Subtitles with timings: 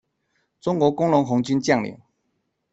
[0.59, 1.95] 中国工农红军将领。